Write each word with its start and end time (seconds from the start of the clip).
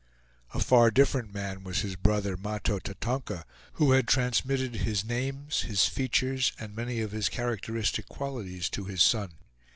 A 0.55 0.59
far 0.59 0.89
different 0.89 1.31
man 1.31 1.63
was 1.63 1.81
his 1.81 1.95
brother, 1.95 2.35
Mahto 2.35 2.79
Tatonka, 2.79 3.43
who 3.73 3.91
had 3.91 4.07
transmitted 4.07 4.77
his 4.77 5.05
names, 5.05 5.61
his 5.61 5.85
features, 5.85 6.53
and 6.59 6.75
many 6.75 7.01
of 7.01 7.11
his 7.11 7.29
characteristic 7.29 8.07
qualities 8.07 8.67
to 8.71 8.85
his 8.85 9.03
son. 9.03 9.33